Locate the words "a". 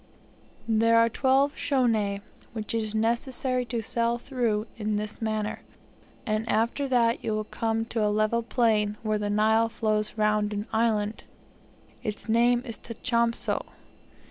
8.03-8.09